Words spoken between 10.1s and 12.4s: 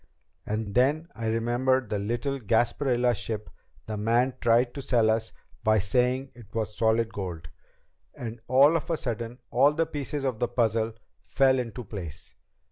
of the puzzle fell into place.